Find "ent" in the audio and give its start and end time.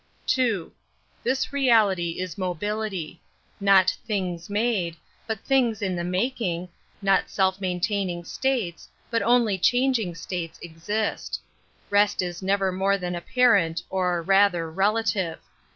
13.63-13.83